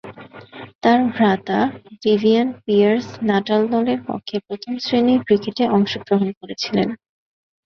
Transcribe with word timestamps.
তার 0.83 0.99
ভ্রাতা 1.11 1.59
Vivian 2.01 2.47
Pearce 2.63 3.07
Natal 3.23 3.61
দলের 3.73 3.99
পক্ষে 4.09 4.35
প্রথম-শ্রেণীর 4.47 5.21
ক্রিকেটে 5.27 5.63
অংশগ্রহণ 5.69 6.29
করেছিলেন। 6.39 6.87